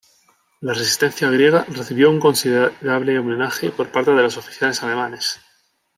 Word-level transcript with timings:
La 0.61 0.73
resistencia 0.73 1.29
griega 1.29 1.63
recibió 1.69 2.09
un 2.09 2.19
considerable 2.19 3.19
homenaje 3.19 3.69
por 3.69 3.91
parte 3.91 4.09
de 4.09 4.23
los 4.23 4.35
oficiales 4.35 4.81
alemanes. 4.81 5.39